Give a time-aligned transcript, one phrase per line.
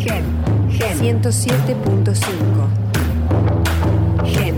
[0.00, 0.24] Gen,
[0.70, 2.24] Gen 107.5.
[4.24, 4.54] Gen.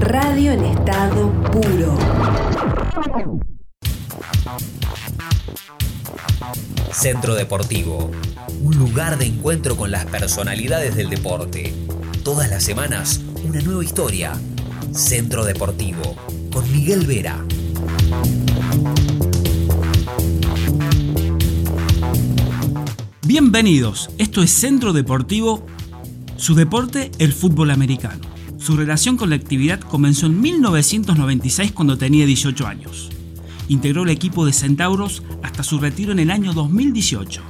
[0.00, 1.96] Radio en estado puro.
[6.90, 8.10] Centro Deportivo,
[8.62, 11.72] un lugar de encuentro con las personalidades del deporte.
[12.24, 14.32] Todas las semanas, una nueva historia.
[14.92, 16.16] Centro Deportivo,
[16.52, 17.44] con Miguel Vera.
[23.32, 25.64] Bienvenidos, esto es Centro Deportivo,
[26.36, 28.20] su deporte el fútbol americano.
[28.58, 33.08] Su relación con la actividad comenzó en 1996 cuando tenía 18 años.
[33.68, 37.40] Integró el equipo de Centauros hasta su retiro en el año 2018.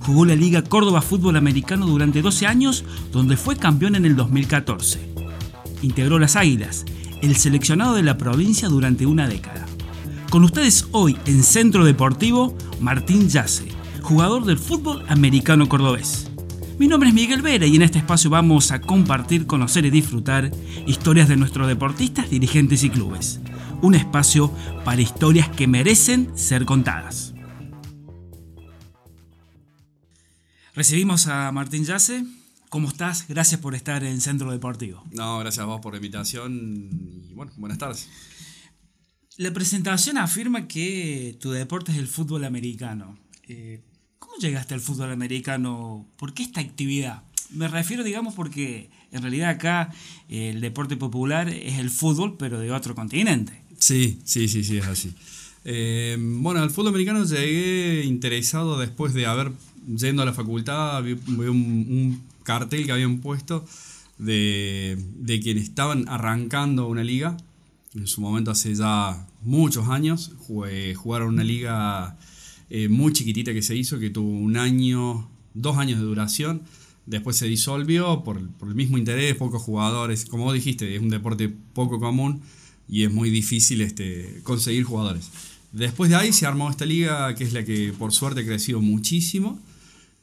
[0.00, 4.98] Jugó la Liga Córdoba Fútbol Americano durante 12 años, donde fue campeón en el 2014.
[5.82, 6.84] Integró las Águilas,
[7.22, 9.66] el seleccionado de la provincia durante una década.
[10.30, 13.77] Con ustedes hoy en Centro Deportivo, Martín Yace,
[14.08, 16.30] jugador del fútbol americano cordobés.
[16.78, 20.50] Mi nombre es Miguel Vera y en este espacio vamos a compartir, conocer y disfrutar
[20.86, 23.38] historias de nuestros deportistas, dirigentes y clubes.
[23.82, 24.50] Un espacio
[24.82, 27.34] para historias que merecen ser contadas.
[30.74, 32.24] Recibimos a Martín Yace.
[32.70, 33.28] ¿Cómo estás?
[33.28, 35.04] Gracias por estar en Centro Deportivo.
[35.12, 36.88] No, gracias a vos por la invitación
[37.28, 38.08] y bueno, buenas tardes.
[39.36, 43.18] La presentación afirma que tu deporte es el fútbol americano.
[43.46, 43.97] Eh, ¿Cómo
[44.38, 46.06] llegaste al fútbol americano?
[46.16, 47.22] ¿Por qué esta actividad?
[47.50, 49.90] Me refiero, digamos, porque en realidad acá
[50.28, 53.62] eh, el deporte popular es el fútbol, pero de otro continente.
[53.78, 55.14] Sí, sí, sí, sí, es así.
[55.64, 59.52] Eh, bueno, al fútbol americano llegué interesado después de haber,
[59.86, 63.64] yendo a la facultad, vi, un cartel que habían puesto
[64.18, 67.36] de, de quienes estaban arrancando una liga.
[67.94, 72.16] En su momento, hace ya muchos años, jugué, jugaron una liga
[72.70, 76.62] eh, muy chiquitita que se hizo, que tuvo un año, dos años de duración.
[77.06, 80.26] Después se disolvió por, por el mismo interés, pocos jugadores.
[80.26, 82.42] Como dijiste, es un deporte poco común
[82.88, 85.30] y es muy difícil este, conseguir jugadores.
[85.72, 88.80] Después de ahí se armó esta liga que es la que por suerte ha crecido
[88.80, 89.58] muchísimo.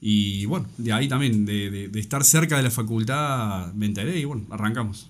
[0.02, 4.20] Y bueno, de ahí también, de, de, de estar cerca de la facultad, me enteré
[4.20, 5.10] y bueno, arrancamos.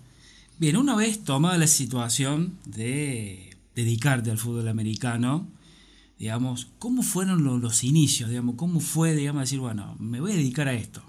[0.58, 5.50] Bien, una vez tomada la situación de dedicarte al fútbol americano,
[6.18, 8.30] digamos, ¿cómo fueron los, los inicios?
[8.30, 11.04] Digamos, ¿Cómo fue, digamos, decir, bueno, me voy a dedicar a esto?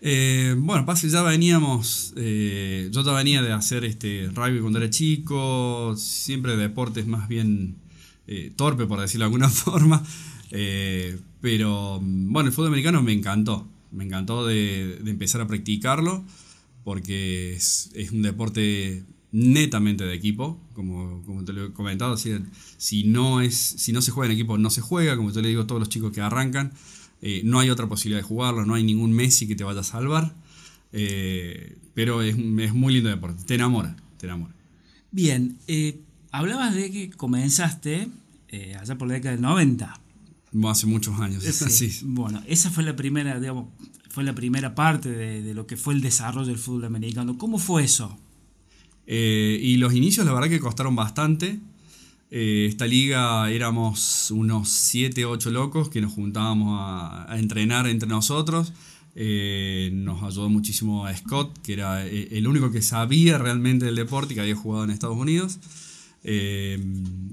[0.00, 4.90] Eh, bueno, pasa ya veníamos, eh, yo ya venía de hacer este rugby cuando era
[4.90, 7.76] chico, siempre deportes más bien
[8.28, 10.04] eh, torpe, por decirlo de alguna forma,
[10.52, 16.24] eh, pero bueno, el fútbol americano me encantó, me encantó de, de empezar a practicarlo,
[16.84, 22.32] porque es, un deporte netamente de equipo, como, como te lo he comentado, si,
[22.76, 25.48] si, no es, si no se juega en equipo no se juega, como yo le
[25.48, 26.72] digo a todos los chicos que arrancan,
[27.20, 29.84] eh, no hay otra posibilidad de jugarlo, no hay ningún Messi que te vaya a
[29.84, 30.34] salvar.
[30.92, 34.54] Eh, pero es, es, muy lindo deporte, te enamora, te enamora.
[35.10, 36.00] Bien, eh,
[36.30, 38.08] hablabas de que comenzaste
[38.80, 40.00] allá por la década del 90.
[40.64, 41.42] Hace muchos años.
[41.42, 41.52] Sí.
[41.90, 42.06] sí.
[42.06, 43.66] Bueno, esa fue la primera, digamos,
[44.08, 47.36] fue la primera parte de, de, lo que fue el desarrollo del fútbol americano.
[47.36, 48.18] ¿Cómo fue eso?
[49.08, 51.58] Eh, y los inicios la verdad que costaron bastante.
[52.30, 58.08] Eh, esta liga éramos unos 7, 8 locos que nos juntábamos a, a entrenar entre
[58.08, 58.72] nosotros.
[59.20, 63.96] Eh, nos ayudó muchísimo a Scott, que era eh, el único que sabía realmente del
[63.96, 65.58] deporte y que había jugado en Estados Unidos.
[66.22, 66.78] Eh,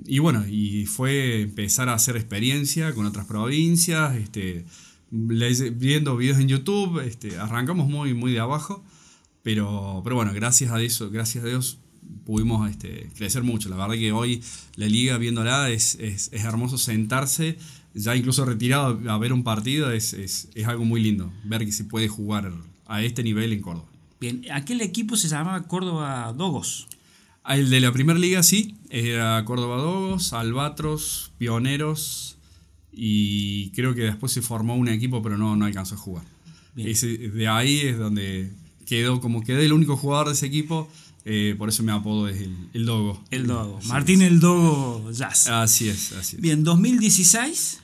[0.07, 4.65] y bueno, y fue empezar a hacer experiencia con otras provincias, este,
[5.11, 8.83] viendo videos en YouTube, este, arrancamos muy, muy de abajo,
[9.45, 11.78] pero, pero bueno, gracias a eso, gracias a Dios
[12.25, 13.69] pudimos este, crecer mucho.
[13.69, 14.41] La verdad que hoy
[14.75, 17.59] la liga viéndola es, es, es hermoso sentarse,
[17.94, 21.72] ya incluso retirado a ver un partido, es, es, es, algo muy lindo, ver que
[21.72, 22.53] se puede jugar
[22.88, 23.88] a este nivel en Córdoba.
[24.19, 26.88] Bien, aquel equipo se llamaba Córdoba Dogos.
[27.47, 32.39] El de la primera liga sí, era Córdoba Dogos, Albatros, Pioneros
[32.91, 36.25] y creo que después se formó un equipo pero no, no alcanzó a jugar.
[36.75, 38.52] Ese, de ahí es donde
[38.85, 40.87] quedó, como quedé el único jugador de ese equipo,
[41.28, 43.20] eh, por eso mi apodo es el, el Dogo.
[43.32, 43.79] El Dogo.
[43.82, 45.47] Sí, Martín el Dogo Jazz.
[45.47, 46.41] Así es, así es.
[46.41, 47.79] Bien, 2016,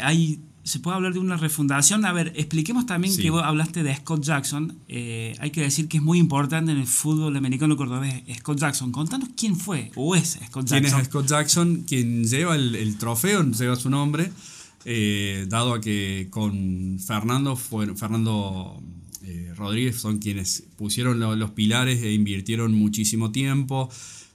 [0.00, 2.04] hay, se puede hablar de una refundación.
[2.04, 3.22] A ver, expliquemos también sí.
[3.22, 4.78] que vos hablaste de Scott Jackson.
[4.86, 8.92] Eh, hay que decir que es muy importante en el fútbol americano cordobés Scott Jackson.
[8.92, 10.80] Contanos quién fue o es Scott Jackson.
[10.80, 11.84] ¿Quién es Scott Jackson?
[11.88, 14.30] Quien lleva el, el trofeo, lleva su nombre,
[14.84, 18.80] eh, dado a que con Fernando, fue, Fernando
[19.56, 23.90] Rodríguez son quienes pusieron lo, los pilares e invirtieron muchísimo tiempo,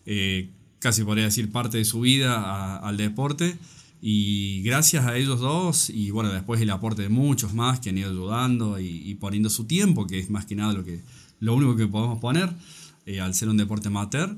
[0.06, 0.50] eh,
[0.80, 3.56] casi podría decir parte de su vida al deporte.
[4.04, 8.00] Y gracias a ellos dos, y bueno, después el aporte de muchos más que han
[8.00, 11.02] ido ayudando y, poniendo su tiempo, que es más que nada lo, que,
[11.40, 12.50] lo único que podemos poner,
[13.06, 14.36] eh, al ser un deporte amateur,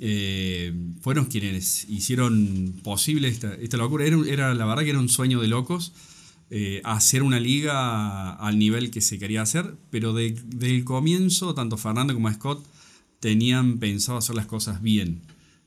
[0.00, 4.04] eh, fueron quienes hicieron posible esta, esta locura.
[4.04, 5.92] Era, era, la verdad que era un sueño de locos
[6.50, 11.76] eh, hacer una liga al nivel que se quería hacer, pero desde el comienzo, tanto
[11.76, 12.64] Fernando como Scott
[13.20, 15.20] tenían pensado hacer las cosas bien.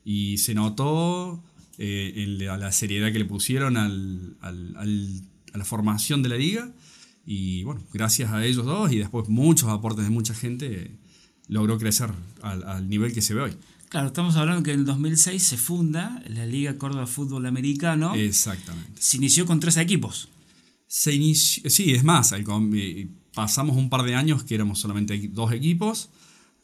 [0.04, 1.40] Y se notó
[1.78, 4.76] eh, en la, la, seriedad que le pusieron al, al,
[5.52, 6.72] a la formación de la liga.
[7.24, 10.90] Y bueno, gracias a ellos dos y después muchos aportes de mucha gente,
[11.46, 12.10] logró crecer
[12.42, 13.52] al, al nivel que se ve hoy.
[13.88, 18.14] Claro, estamos hablando que en el 2006 se funda la Liga Córdoba Fútbol Americano.
[18.14, 19.00] Exactamente.
[19.00, 20.28] Se inició con tres equipos.
[20.94, 25.50] Se inició, sí, es más, eh, pasamos un par de años que éramos solamente dos
[25.52, 26.10] equipos,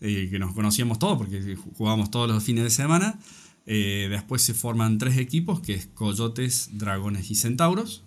[0.02, 3.18] eh, que nos conocíamos todos porque jugábamos todos los fines de semana.
[3.64, 8.02] Eh, después se forman tres equipos, que es Coyotes, Dragones y Centauros.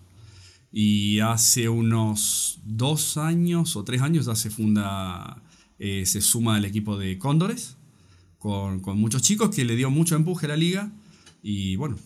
[0.70, 5.42] Y hace unos dos años o tres años ya se funda,
[5.80, 7.78] se suma el equipo de Cóndores
[8.38, 10.92] con, muchos chicos que le dio mucho empuje a la liga
[11.42, 11.96] y bueno,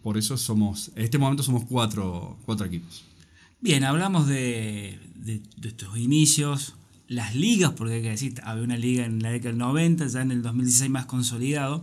[0.00, 3.04] por eso somos, en este momento somos cuatro, cuatro equipos.
[3.64, 6.74] Bien, hablamos de, de, estos inicios,
[7.08, 10.20] las ligas, porque hay que decir, había una liga en la década del 90, ya
[10.20, 11.82] en el 2016 más consolidado.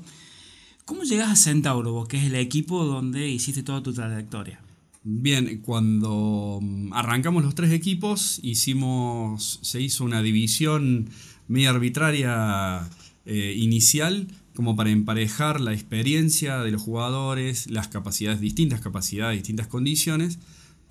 [0.86, 4.62] ¿Cómo llegas a Centauro, vos, que es el equipo donde hiciste toda tu trayectoria?
[5.04, 11.10] Bien, cuando mm, arrancamos los tres equipos, hicimos, se hizo una división
[11.48, 12.88] media arbitraria
[13.26, 19.66] eh, inicial como para emparejar la experiencia de los jugadores, las capacidades, distintas capacidades, distintas
[19.66, 20.38] condiciones,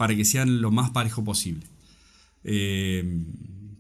[0.01, 1.67] para que sean lo más parejo posible.
[2.43, 3.23] Eh,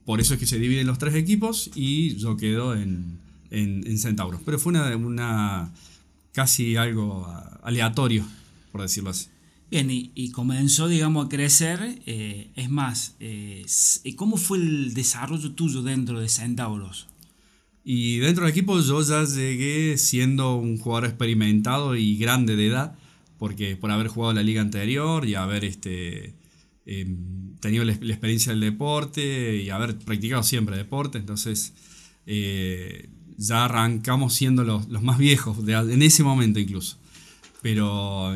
[0.04, 3.18] por eso es que se dividen los tres equipos y yo quedo en,
[3.50, 4.42] en, Centauros.
[4.44, 5.72] Pero fue una, una,
[6.32, 7.26] casi algo
[7.62, 8.26] aleatorio,
[8.70, 9.28] por decirlo así.
[9.70, 12.02] Bien, y, comenzó, digamos, a crecer.
[12.04, 13.16] Eh, es más,
[14.16, 17.08] ¿cómo fue el desarrollo tuyo dentro de Centauros?
[17.82, 22.98] Y dentro del equipo yo ya llegué siendo un jugador experimentado y grande de edad,
[23.40, 26.34] porque por haber jugado la liga anterior y haber este,
[26.84, 31.72] em, tenido la, experiencia del deporte y haber practicado siempre deporte, entonces
[32.26, 33.08] eh,
[33.38, 36.98] ya arrancamos siendo los, más viejos, en ese momento incluso.
[37.62, 38.34] Pero,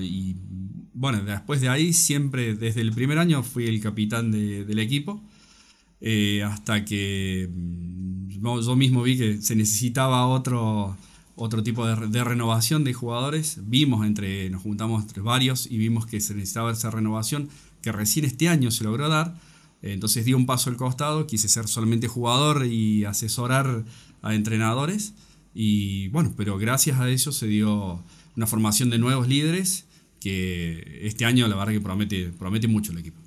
[0.94, 5.22] bueno, después de ahí siempre, desde el primer año fui el capitán del equipo,
[6.00, 10.96] eh, hasta que yo mismo vi que se necesitaba otro,
[11.36, 13.58] otro tipo de, renovación de jugadores.
[13.62, 17.48] Vimos entre, nos juntamos entre varios y vimos que se necesitaba esa renovación
[17.82, 19.38] que recién este año se logró dar.
[19.82, 23.84] Entonces di un paso al costado, quise ser solamente jugador y asesorar
[24.22, 25.14] a entrenadores.
[25.54, 28.02] Y bueno, pero gracias a eso se dio
[28.36, 29.86] una formación de nuevos líderes
[30.20, 33.20] que este año la verdad que promete, promete mucho el equipo.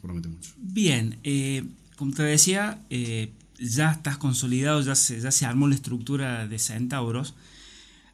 [0.00, 0.52] Promete mucho.
[0.58, 1.64] Bien, eh,
[1.96, 6.58] como te decía, eh, ya estás consolidado, ya se, ya se armó la estructura de
[6.58, 7.34] Centauros.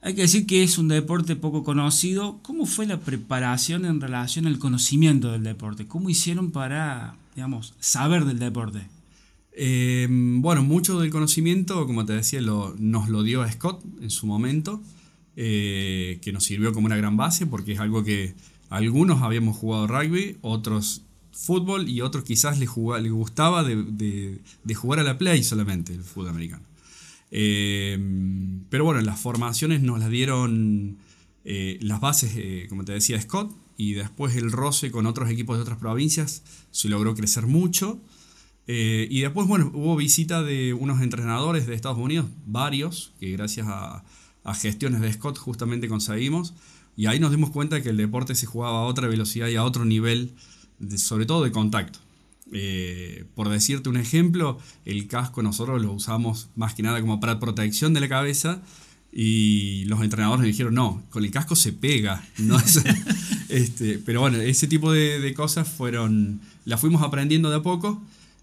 [0.00, 2.40] Hay que decir que es un deporte poco conocido.
[2.42, 5.86] ¿Cómo fue la preparación en relación al conocimiento del deporte?
[5.86, 8.80] ¿Cómo hicieron para, digamos, saber del deporte?
[9.52, 14.26] Eh, bueno, mucho del conocimiento, como te decía, lo, nos lo dio Scott en su
[14.26, 14.82] momento,
[15.36, 18.34] eh, que nos sirvió como una gran base, porque es algo que
[18.70, 24.40] algunos habíamos jugado rugby, otros fútbol y otros quizás le, le gustaba de,
[24.74, 26.64] jugar a la play solamente, el fútbol americano.
[27.30, 27.98] Eh,
[28.68, 30.98] pero bueno, las formaciones nos las dieron
[31.44, 35.56] eh, las bases, eh, como te decía Scott, y después el roce con otros equipos
[35.56, 38.00] de otras provincias se logró crecer mucho.
[38.66, 44.04] y después, bueno, hubo visita de unos entrenadores de Estados Unidos, varios, que gracias a,
[44.44, 46.54] a gestiones de Scott justamente conseguimos.
[46.96, 49.64] Y ahí nos dimos cuenta que el deporte se jugaba a otra velocidad y a
[49.64, 50.34] otro nivel
[50.96, 51.98] sobre todo de contacto.
[52.54, 57.40] Eh, por decirte un ejemplo, el casco nosotros lo usamos más que nada como para
[57.40, 58.60] protección de la cabeza
[59.10, 62.22] y los entrenadores me dijeron, no, con el casco se pega.
[62.38, 62.58] No
[63.48, 68.02] este, pero bueno, ese tipo de, cosas fueron, las fuimos aprendiendo de a poco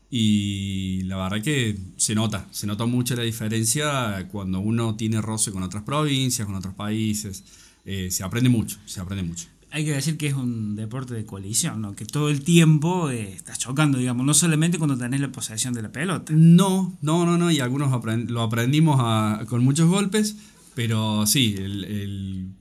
[0.10, 5.52] y la verdad que se nota, se nota mucho la diferencia cuando uno tiene roce
[5.52, 7.44] con otras provincias, con otros países.
[7.86, 11.26] Eh, se aprende mucho, se aprende mucho hay que decir que es un deporte de
[11.26, 11.96] colisión, ¿no?
[11.96, 15.84] que todo el tiempo eh, estás chocando, digamos, no solamente cuando tenés la posesión de
[15.84, 16.34] la pelota.
[16.36, 17.92] No, no, no, no, y algunos
[18.28, 19.00] lo aprendimos
[19.48, 20.38] con muchos golpes,
[20.74, 21.56] pero sí,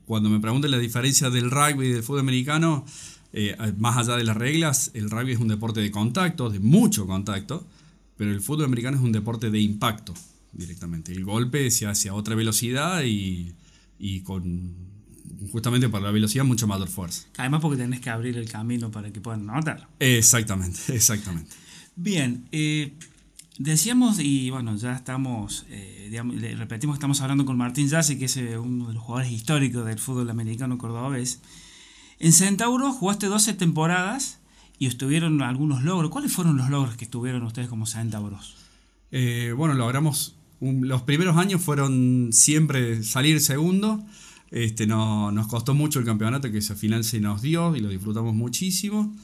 [0.05, 2.85] cuando me preguntan la diferencia del rugby y del fútbol americano,
[3.33, 7.07] eh, más allá de las reglas, el rugby es un deporte de contacto, de mucho
[7.07, 7.67] contacto,
[8.17, 10.13] pero el fútbol americano es un deporte de impacto
[10.53, 11.13] directamente.
[11.13, 13.55] El golpe se hace a otra velocidad y,
[13.99, 14.88] y con
[15.53, 17.27] justamente para la velocidad mucho mayor fuerza.
[17.37, 19.89] Además porque tenés que abrir el camino para que puedan anotar.
[19.99, 21.55] Exactamente, exactamente.
[21.97, 22.93] Bien, eh,
[23.59, 28.19] decíamos, y bueno, ya estamos, eh, digamos, le repetimos que estamos hablando con Martín Yassi,
[28.19, 31.41] que es eh, uno de los jugadores históricos del fútbol americano cordobés.
[32.21, 34.39] En Centauro jugaste 12 temporadas
[34.79, 36.11] y estuvieron algunos logros.
[36.11, 38.57] ¿Cuáles fueron los logros que tuvieron ustedes como Centauros?
[39.11, 40.35] Bueno, logramos.
[40.61, 44.05] un- los primeros años fueron siempre salir segundo.
[44.51, 47.89] Este, no, nos costó mucho el campeonato que esa final se nos dio y lo
[47.89, 49.15] disfrutamos muchísimo.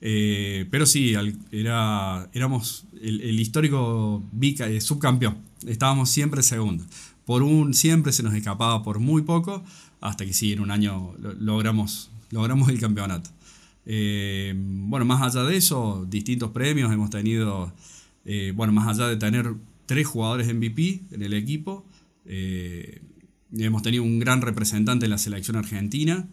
[0.00, 1.14] Eh, pero sí,
[1.50, 5.38] era, éramos el, histórico eh, subcampeón.
[5.66, 6.84] Estábamos siempre segundo.
[7.24, 9.64] Por un siempre se nos escapaba por muy poco,
[10.00, 13.30] hasta que sí, en un año lo- logramos, logramos el campeonato.
[13.84, 17.72] Eh, bueno, más allá de eso, distintos premios hemos tenido.
[18.54, 19.54] bueno, más allá de tener
[19.86, 21.84] tres jugadores MVP en el equipo,
[23.56, 26.26] hemos tenido un gran representante en la selección argentina,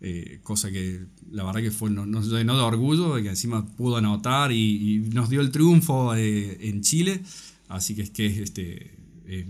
[0.00, 3.96] eh, cosa que la verdad que fue, nos, nos llenó de orgullo que encima pudo
[3.96, 7.22] anotar y, y nos dio el triunfo eh, en Chile.
[7.68, 9.46] Así que es que este, eh,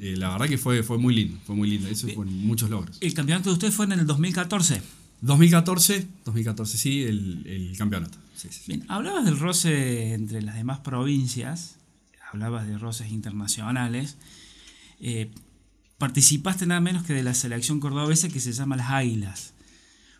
[0.00, 1.88] eh, la verdad que fue, fue muy lindo, fue muy lindo.
[1.88, 2.98] Eso fue muchos logros.
[3.00, 4.82] El campeonato de ustedes fue en el 2014.
[5.20, 8.18] 2014, 2014 sí, el, el campeonato.
[8.36, 8.72] Sí, sí, sí.
[8.72, 11.76] Bien, hablabas del roce entre las demás provincias,
[12.30, 14.16] hablabas de roces internacionales.
[15.00, 15.30] Eh,
[15.98, 19.54] participaste nada menos que de la selección cordobesa que se llama Las Águilas.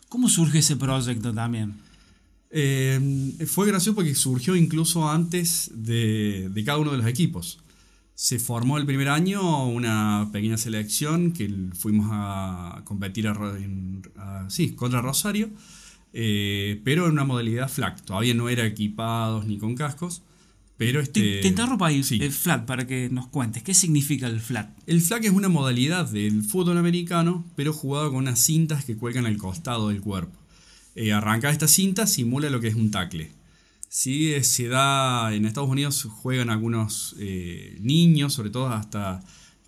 [0.08, 1.74] ¿Cómo surge ese proyecto también?
[2.50, 7.58] Eh, fue gracioso porque surgió incluso antes de, de cada uno de los equipos.
[8.14, 13.34] Se formó el primer año una pequeña selección que fuimos a competir a
[14.74, 15.50] contra Rosario,
[16.12, 18.02] eh, pero en una modalidad flag.
[18.02, 20.22] Todavía no era equipados ni con cascos,
[20.78, 22.18] pero Te, este, te interrumpo ahí, sí.
[22.22, 23.62] el flat, para que nos cuentes.
[23.62, 24.70] ¿Qué significa el flat?
[24.86, 29.26] El flag es una modalidad del fútbol americano, pero jugado con unas cintas que cuelgan
[29.26, 30.38] al costado del cuerpo.
[30.94, 33.30] Eh, arrancar esta cinta simula lo que es un tackle.
[33.90, 39.22] Sí, eh, se da en Estados Unidos juegan algunos eh, niños, sobre todo hasta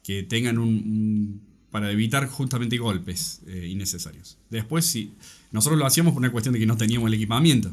[0.05, 1.41] que tengan un, un-
[1.71, 4.39] para evitar justamente golpes eh, innecesarios.
[4.51, 5.13] Después sí,
[5.53, 7.71] nosotros lo hacíamos por una cuestión de que no teníamos el equipamiento.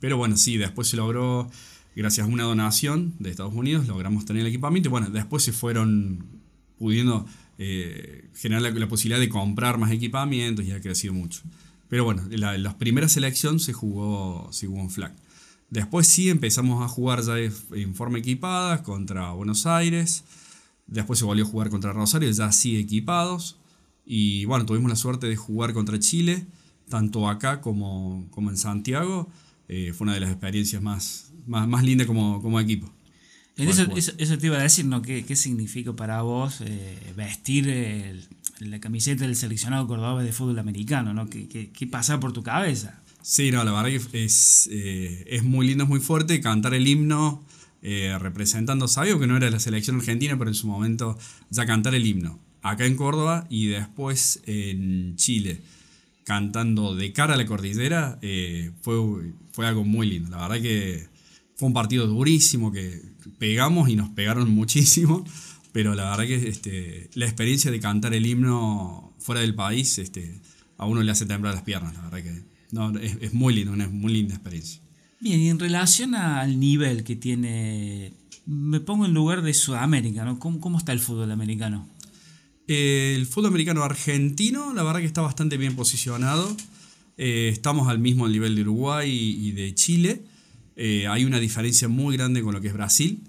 [0.00, 1.48] Pero bueno, sí, después se logró,
[1.98, 4.88] gracias a una donación de Estados Unidos, logramos tener el equipamiento.
[4.88, 6.24] Y bueno, después se fueron
[6.78, 7.26] pudiendo
[7.58, 11.42] eh, generar la, posibilidad de comprar más equipamientos y ha crecido mucho.
[11.88, 15.12] Pero bueno, la, la primera selección se jugó, se en flag.
[15.70, 20.22] Después sí empezamos a jugar ya en forma equipada contra Buenos Aires.
[20.86, 23.58] Después se volvió a jugar contra Rosario, ya así equipados.
[24.06, 26.46] Y bueno, tuvimos la suerte de jugar contra Chile,
[26.88, 29.28] tanto acá como, como en Santiago.
[29.68, 32.92] Eh, fue una de las experiencias más, más, más lindas como, como equipo.
[33.56, 35.02] Eso, eso, eso te iba a decir, ¿no?
[35.02, 38.28] ¿Qué, qué significa para vos eh, vestir el-
[38.60, 41.12] la camiseta del seleccionado cordobés de fútbol americano?
[41.12, 41.28] ¿no?
[41.28, 43.02] ¿Qué, qué, qué pasa por tu cabeza?
[43.20, 46.86] Sí, no, la verdad que es, eh, es muy lindo, es muy fuerte cantar el
[46.86, 47.44] himno
[47.82, 51.18] eh, representando, sabía que no era la selección argentina, pero en su momento
[51.50, 55.60] ya cantar el himno acá en Córdoba y después en Chile
[56.24, 58.96] cantando de cara a la cordillera eh, fue,
[59.52, 60.30] fue algo muy lindo.
[60.30, 61.06] La verdad que
[61.58, 63.02] fue un partido durísimo que
[63.38, 65.24] pegamos y nos pegaron muchísimo,
[65.72, 70.40] pero la verdad que este, la experiencia de cantar el himno fuera del país este,
[70.78, 73.72] a uno le hace temblar las piernas, la verdad que no, es, es muy lindo,
[73.72, 74.80] una muy linda experiencia.
[75.20, 78.12] Bien, y en relación al nivel que tiene,
[78.46, 80.38] me pongo en lugar de Sudamérica, ¿no?
[80.38, 81.88] ¿Cómo, cómo está el fútbol americano?
[82.68, 86.56] Eh, el fútbol americano argentino, la verdad que está bastante bien posicionado.
[87.16, 90.22] Eh, estamos al mismo nivel de Uruguay y, y de Chile.
[90.80, 93.20] Eh, hay una diferencia muy grande con lo que es Brasil,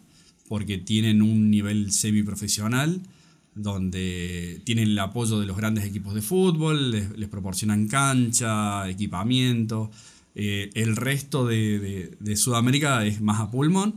[0.48, 3.02] porque tienen un nivel semiprofesional,
[3.56, 9.90] donde tienen el apoyo de los grandes equipos de fútbol, les, proporcionan cancha, equipamiento.
[10.36, 13.96] Eh, el resto de, de- Sudamérica es más a pulmón,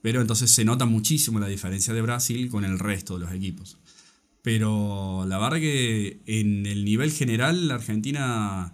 [0.00, 3.76] pero entonces se nota muchísimo la diferencia de Brasil con el resto de los equipos.
[4.42, 8.72] Pero la verdad que en el nivel general la Argentina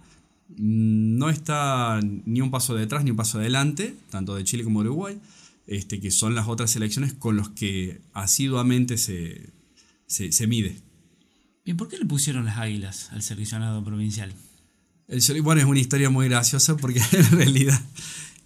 [0.57, 4.89] no está ni un paso detrás ni un paso adelante, tanto de Chile como de
[4.89, 5.19] Uruguay,
[5.67, 9.49] este, que son las otras selecciones con los que asiduamente se,
[10.07, 10.77] se, se mide.
[11.63, 14.33] Bien, ¿por qué le pusieron las águilas al seleccionado provincial?
[15.07, 17.79] El bueno, es una historia muy graciosa porque en realidad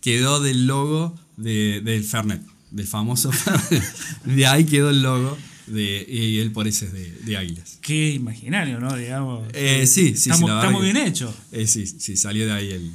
[0.01, 3.83] quedó del logo de, del Fernet, del famoso Fernet.
[4.25, 7.79] De ahí quedó el logo de, y ese es de, de Águilas.
[7.81, 8.95] Qué imaginario, ¿no?
[8.95, 9.47] Digamos.
[9.53, 11.35] Eh, sí, sí, sí, Estamos, verdad está muy bien hecho.
[11.51, 12.91] Eh, sí, sí, salió de ahí el,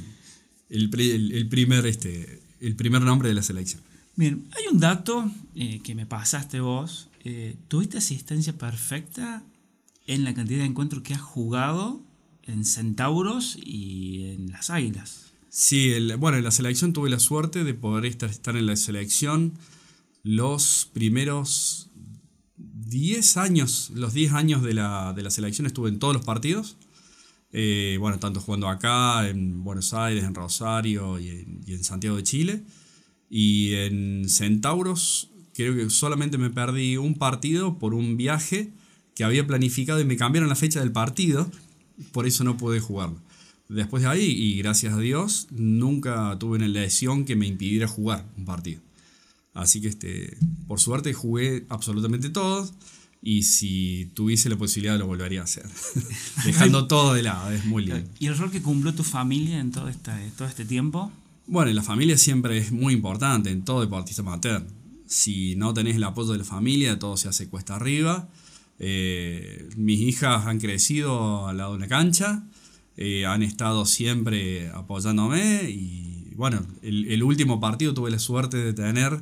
[0.69, 3.81] el- el primer, este, el primer nombre de la selección.
[4.15, 7.09] Bien, hay un dato eh, que me pasaste vos.
[7.23, 9.43] Eh, ¿Tuviste asistencia perfecta
[10.07, 12.01] en la cantidad de encuentros que has jugado
[12.43, 15.31] en Centauros y en las Águilas.
[15.49, 19.53] Sí, bueno, en la selección tuve la suerte de poder estar, estar en la selección
[20.23, 21.90] los primeros
[22.91, 26.75] 10 años, los 10 años de la, de la selección estuve en todos los partidos.
[27.53, 31.29] Eh, bueno, tanto jugando acá, en Buenos Aires, en Rosario y
[31.67, 32.63] en, Santiago de Chile.
[33.29, 38.73] Y en Centauros creo que solamente me perdí un partido por un viaje
[39.15, 41.49] que había planificado y me cambiaron la fecha del partido,
[42.11, 43.21] por eso no pude jugarlo.
[43.69, 48.25] Después de ahí, y gracias a Dios, nunca tuve una lesión que me impidiera jugar
[48.37, 48.81] un partido.
[49.53, 52.73] Así que este, por suerte jugué absolutamente todos.
[53.23, 55.65] Y si tuviese la posibilidad lo volvería a hacer.
[56.45, 58.09] Dejando todo de lado, es muy lindo.
[58.19, 59.91] ¿Y el rol que cumplió tu familia en todo,
[60.37, 61.11] todo este tiempo?
[61.45, 64.65] Bueno, la familia siempre es muy importante en todo deportista amateur.
[65.05, 68.29] Si no tenés el apoyo de la familia, todo se hace cuesta arriba.
[68.79, 72.43] Eh, mis hijas han crecido al lado de una cancha,
[72.97, 76.10] eh, han estado siempre apoyándome y
[76.41, 79.21] bueno, el, último partido tuve la suerte de tener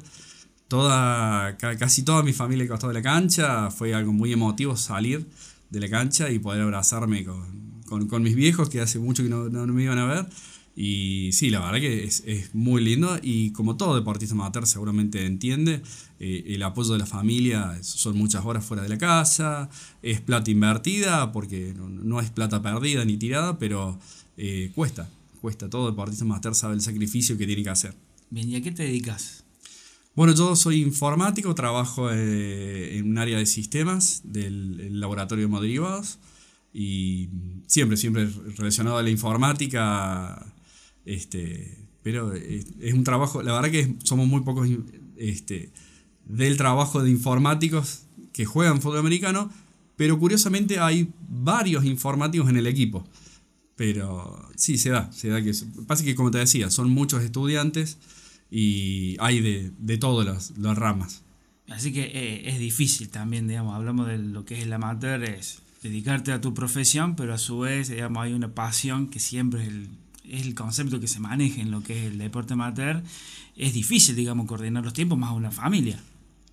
[0.69, 3.69] toda, casi toda mi familia que costó de la cancha.
[3.71, 5.27] Fue algo muy emotivo salir
[5.69, 9.83] de la cancha y poder abrazarme con, mis viejos que hace mucho que no, me
[9.83, 10.27] iban a ver.
[10.77, 12.23] Y sí, la verdad que es,
[12.53, 15.81] muy lindo y como todo deportista amateur seguramente entiende,
[16.21, 19.69] eh, el apoyo de la familia son muchas horas fuera de la casa,
[20.01, 23.99] es plata invertida porque no, es plata perdida ni tirada, pero
[24.37, 25.09] eh, cuesta,
[25.39, 25.69] cuesta.
[25.69, 27.95] Todo deportista amateur sabe el sacrificio que tiene que hacer.
[28.29, 29.43] Bien, ¿y a qué te dedicas?
[30.15, 36.19] Bueno, yo soy informático, trabajo eh, en un área de sistemas del laboratorio de moderivados
[36.73, 37.29] y
[37.67, 40.53] siempre, siempre relacionado a la informática,
[41.05, 44.67] este, pero es, un trabajo, la verdad que somos muy pocos
[45.17, 45.71] este,
[46.25, 48.03] del trabajo de informáticos
[48.33, 49.51] que juegan fútbol americano,
[49.95, 53.07] pero curiosamente hay varios informáticos en el equipo.
[53.79, 55.53] Pero sí, se da, se da que...
[55.87, 57.97] Pasa que como te decía, son muchos estudiantes
[58.51, 61.21] y hay de, de todas las, ramas.
[61.69, 65.59] Así que eh, es difícil también, digamos, hablamos de lo que es el amateur, es
[65.81, 69.69] dedicarte a tu profesión, pero a su vez, digamos, hay una pasión que siempre es
[69.69, 69.87] el,
[70.25, 73.01] es el concepto que se maneja en lo que es el deporte amateur.
[73.55, 76.03] Es difícil, digamos, coordinar los tiempos más una familia.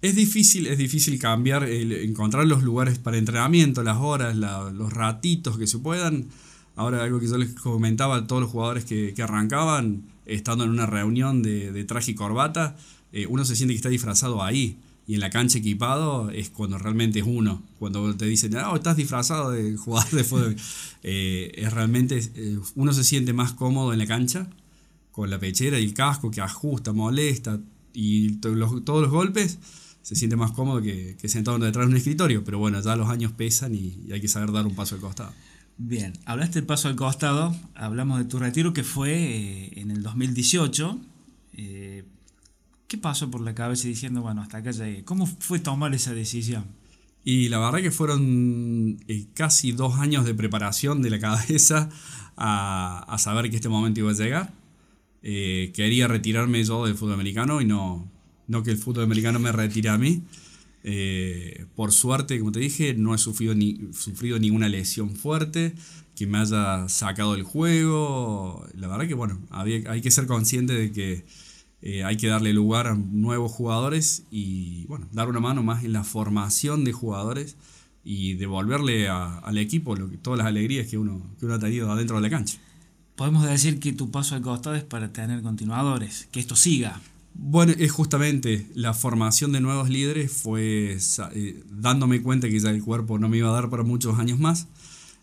[0.00, 5.66] Es difícil, es difícil cambiar, encontrar los lugares para entrenamiento, las horas, los ratitos que
[5.66, 6.28] se puedan.
[6.76, 10.70] Ahora algo que yo les comentaba a todos los jugadores que, que arrancaban, estando en
[10.70, 12.76] una reunión de, traje y corbata,
[13.12, 14.78] eh, uno se siente que está disfrazado ahí.
[15.08, 17.62] Y en la cancha equipado es cuando realmente es uno.
[17.78, 20.56] Cuando te dicen, oh, estás disfrazado de jugador de fútbol.
[21.02, 24.50] Eh, es realmente, eh, uno se siente más cómodo en la cancha,
[25.12, 27.60] con la pechera y el casco que ajusta, molesta,
[27.94, 29.58] y todos los golpes,
[30.02, 32.44] se siente más cómodo que, sentado detrás de un escritorio.
[32.44, 35.00] Pero bueno, ya los años pesan y, y hay que saber dar un paso al
[35.00, 35.32] costado.
[35.78, 40.02] Bien, hablaste del paso al costado, hablamos de tu retiro que fue eh, en el
[40.02, 40.98] 2018.
[41.52, 42.04] Eh,
[42.88, 45.04] ¿Qué pasó por la cabeza diciendo, bueno, hasta acá llegué?
[45.04, 46.64] ¿Cómo fue tomar esa decisión?
[47.24, 51.90] Y la verdad que fueron eh, casi dos años de preparación de la cabeza
[52.38, 54.54] a, saber que este momento iba a llegar.
[55.20, 58.10] quería retirarme yo del fútbol americano y no,
[58.46, 60.22] no que el fútbol americano me retire a mí.
[60.88, 65.74] Eh, por suerte, como te dije, no he sufrido, ni, sufrido ninguna lesión fuerte
[66.14, 68.64] que me haya sacado del juego.
[68.72, 71.24] La verdad que, bueno, hay que ser consciente de que
[71.82, 75.92] eh, hay que darle lugar a nuevos jugadores y, bueno, dar una mano más en
[75.92, 77.56] la formación de jugadores
[78.04, 82.22] y devolverle al equipo todas las alegrías que uno, que uno ha tenido adentro de
[82.22, 82.58] la cancha.
[83.16, 87.00] Podemos decir que tu paso al costado es para tener continuadores, que esto siga.
[87.38, 90.96] Bueno, es justamente la formación de nuevos líderes fue
[91.34, 94.38] eh, dándome cuenta que ya el cuerpo no me iba a dar para muchos años
[94.38, 94.68] más.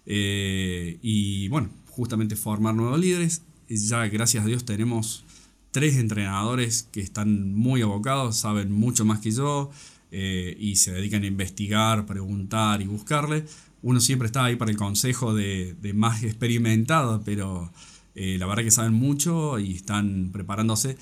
[0.06, 3.42] Eh, y bueno, justamente formar nuevos líderes.
[3.68, 5.26] Ya gracias a Dios tenemos
[5.72, 9.72] tres entrenadores que están muy abocados, saben mucho más que yo
[10.12, 13.46] eh, y se dedican a investigar, preguntar y buscarle.
[13.82, 17.74] Uno siempre está ahí para el consejo de, de más experimentado, pero
[18.16, 20.98] la verdad que saben mucho y están preparándose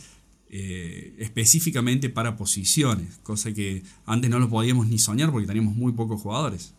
[0.54, 5.94] eh, específicamente para posiciones, cosa que antes no lo podíamos ni soñar porque teníamos muy
[5.94, 6.74] pocos jugadores.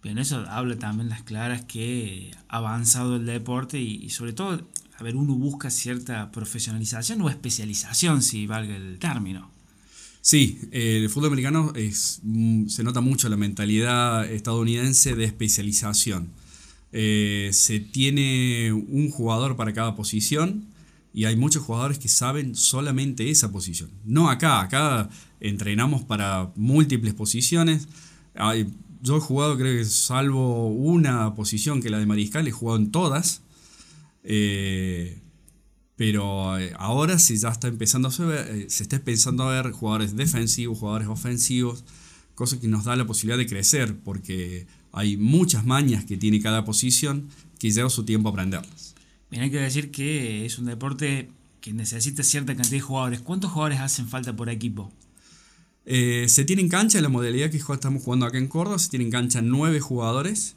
[0.00, 5.02] Pero eso habla también las claras que ha avanzado el deporte y, sobre todo, a
[5.02, 9.50] ver, uno busca cierta profesionalización o especialización, si valga el término.
[10.22, 16.30] Sí, el fútbol americano es, mm, se nota mucho la mentalidad estadounidense de especialización.
[16.90, 20.72] Eh, se tiene un jugador para cada posición
[21.14, 23.88] y hay muchos jugadores que saben solamente esa posición.
[24.04, 27.86] No acá, acá entrenamos para múltiples posiciones.
[29.00, 32.90] yo he jugado, creo que salvo una posición que la de mariscal, he jugado en
[32.90, 33.42] todas.
[34.24, 35.20] Eh,
[35.94, 40.78] pero eh, ahora sí ya está empezando a se está empezando a ver jugadores defensivos,
[40.78, 41.84] jugadores ofensivos,
[42.34, 46.64] cosa que nos da la posibilidad de crecer, porque hay muchas mañas que tiene cada
[46.64, 47.28] posición
[47.60, 48.93] que lleva su tiempo aprenderlas.
[49.34, 51.28] Bien, hay que decir que es un deporte
[51.60, 53.18] que necesita cierta cantidad de jugadores.
[53.18, 54.92] ¿Cuántos jugadores hacen falta por equipo?
[55.86, 59.06] Eh, se tiene en cancha, la modalidad que estamos jugando acá en Córdoba, se tiene
[59.06, 60.54] en cancha nueve jugadores.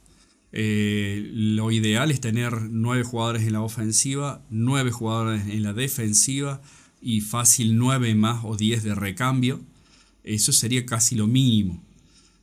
[0.51, 6.61] Eh, lo ideal es tener nueve jugadores en la ofensiva, nueve jugadores en la defensiva
[7.01, 9.59] y fácil nueve más o diez de recambio.
[10.23, 11.83] Eso sería casi lo mínimo.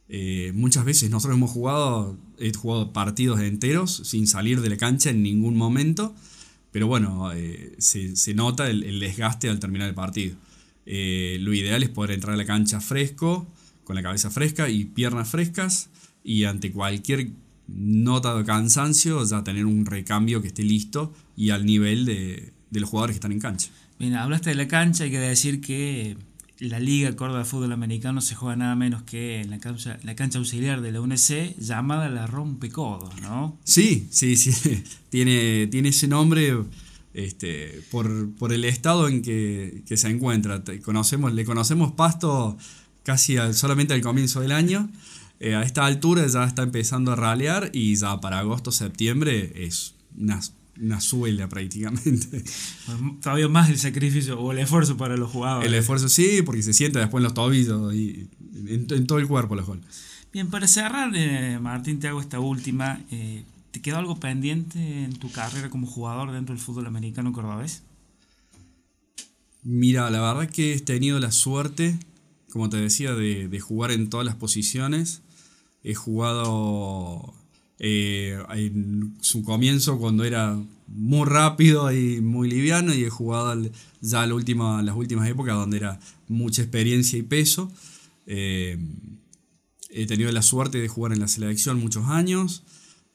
[0.09, 5.11] Eh, muchas veces nosotros hemos jugado, he jugado partidos enteros sin salir de la cancha
[5.11, 6.15] en ningún momento,
[6.71, 7.31] pero bueno,
[7.79, 10.37] se, nota el desgaste al terminar el partido.
[10.87, 13.47] Eh, lo ideal es poder entrar a la cancha fresco,
[13.85, 15.91] con la cabeza fresca y piernas frescas,
[16.23, 17.31] y ante cualquier
[17.67, 22.89] nota de cansancio ya tener un recambio que esté listo y al nivel de, los
[22.89, 23.71] jugadores que están en cancha.
[23.99, 26.17] Bien, hablaste de la cancha, hay que decir que
[26.59, 30.15] la Liga Córdoba de Fútbol Americano se juega nada menos que en la cancha, la
[30.15, 33.59] cancha auxiliar de la UNC llamada la Rompecodos, ¿no?
[33.65, 36.55] Sí, sí, sí, tiene, tiene ese nombre
[37.13, 40.63] este, por, el estado en que, se encuentra.
[40.85, 42.57] conocemos, le conocemos Pasto
[43.03, 44.91] casi solamente al comienzo del año.
[45.41, 49.95] Eh, a esta altura ya está empezando a ralear y ya para agosto, septiembre es
[50.17, 50.41] una,
[50.81, 52.45] una suela prácticamente.
[53.23, 55.67] Todavía más el sacrificio o el esfuerzo para los jugadores.
[55.67, 58.29] El esfuerzo sí, porque se siente después en los tobillos y
[58.67, 59.85] en, todo el cuerpo los goles.
[60.33, 63.01] Bien, para cerrar, eh, Martín, te hago esta última.
[63.11, 67.83] Eh, ¿Te quedó algo pendiente en tu carrera como jugador dentro del fútbol americano cordobés?
[69.65, 71.99] Mira, la verdad que he tenido la suerte,
[72.53, 75.23] como te decía, de, jugar en todas las posiciones.
[75.83, 77.35] He jugado
[77.79, 80.57] eh, en su comienzo cuando era
[80.87, 83.61] muy rápido y muy liviano y he jugado
[84.01, 87.73] ya la última, las últimas épocas donde era mucha experiencia y peso.
[88.27, 88.79] Eh,
[89.91, 92.63] he tenido la suerte de jugar en la selección muchos años.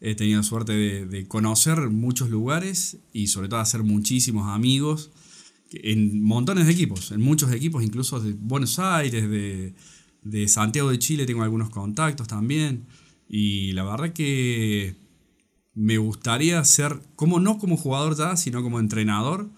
[0.01, 0.73] He tenido suerte
[1.05, 5.11] de, conocer muchos lugares y sobre todo hacer muchísimos amigos
[5.71, 11.25] en montones de equipos, en muchos equipos, incluso de Buenos Aires, de, Santiago de Chile
[11.25, 12.85] tengo algunos contactos también.
[13.29, 14.95] Y la verdad que
[15.75, 19.49] me gustaría ser, como no como jugador ya, sino como entrenador,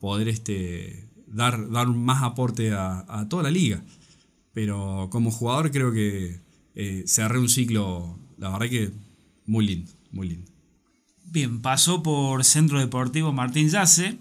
[0.00, 3.84] poder este, dar, dar más aporte a, toda la liga.
[4.54, 6.40] Pero como jugador creo que
[6.74, 8.92] eh, cerré un ciclo, la verdad que
[9.44, 10.50] muy lindo, muy lindo.
[11.26, 14.16] Bien, pasó por Centro Deportivo Martín Yace.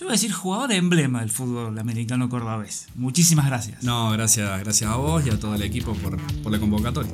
[0.00, 2.86] Yo voy a decir jugador de emblema del fútbol americano cordobés.
[2.94, 3.82] Muchísimas gracias.
[3.82, 7.12] No, gracias, gracias a vos y a todo el equipo por, por la convocatoria.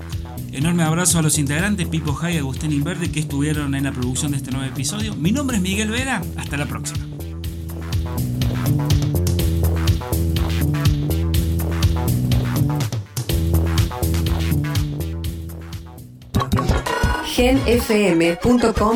[0.52, 4.30] Enorme abrazo a los integrantes Pipo Jai y Agustín Inverde que estuvieron en la producción
[4.30, 5.16] de este nuevo episodio.
[5.16, 6.22] Mi nombre es Miguel Vera.
[6.36, 7.04] Hasta la próxima.
[17.34, 18.86] genfm.com.ar